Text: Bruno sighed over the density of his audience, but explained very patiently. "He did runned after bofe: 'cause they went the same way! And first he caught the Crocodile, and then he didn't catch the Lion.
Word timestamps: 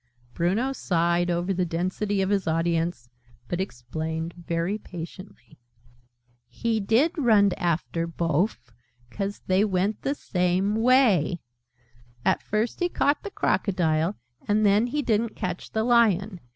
Bruno 0.33 0.73
sighed 0.73 1.29
over 1.29 1.53
the 1.53 1.63
density 1.63 2.23
of 2.23 2.31
his 2.31 2.47
audience, 2.47 3.07
but 3.47 3.61
explained 3.61 4.33
very 4.33 4.79
patiently. 4.79 5.59
"He 6.47 6.79
did 6.79 7.11
runned 7.19 7.53
after 7.59 8.07
bofe: 8.07 8.71
'cause 9.11 9.41
they 9.45 9.63
went 9.63 10.01
the 10.01 10.15
same 10.15 10.75
way! 10.75 11.39
And 12.25 12.41
first 12.41 12.79
he 12.79 12.89
caught 12.89 13.21
the 13.21 13.29
Crocodile, 13.29 14.15
and 14.47 14.65
then 14.65 14.87
he 14.87 15.03
didn't 15.03 15.35
catch 15.35 15.69
the 15.69 15.83
Lion. 15.83 16.39